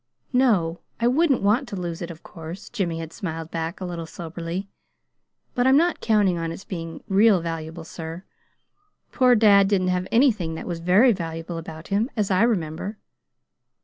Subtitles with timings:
[0.33, 4.07] "No, I wouldn't want to lose it, of course," Jimmy had smiled back, a little
[4.07, 4.67] soberly.
[5.53, 8.23] "But I'm not counting on its being real valuable, sir.
[9.11, 12.97] Poor dad didn't have anything that was very valuable about him, as I remember."